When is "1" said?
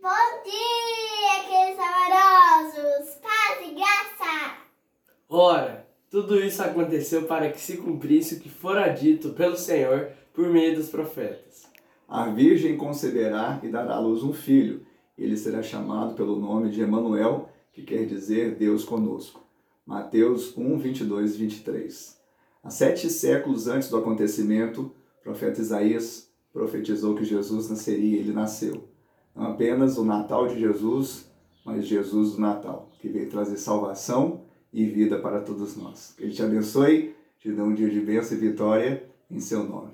20.56-20.78